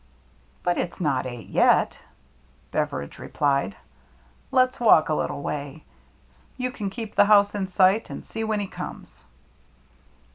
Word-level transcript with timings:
"But 0.63 0.79
it's 0.79 0.99
not 0.99 1.27
eight 1.27 1.49
yet," 1.49 1.99
Beveridge 2.71 3.19
replied. 3.19 3.75
"Let's 4.49 4.79
walk 4.79 5.09
a 5.09 5.13
little 5.13 5.43
way— 5.43 5.83
you 6.57 6.71
can 6.71 6.89
keep 6.89 7.13
the 7.13 7.25
house 7.25 7.53
in 7.53 7.67
sight, 7.67 8.09
and 8.09 8.25
see 8.25 8.43
when 8.43 8.61
he 8.61 8.65
comes." 8.67 9.25